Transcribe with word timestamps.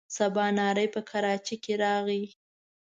سبا 0.15 0.45
نهاری 0.57 0.87
په 0.95 1.01
کراچۍ 1.09 1.55
کې 1.63 1.73
راغی. 1.83 2.23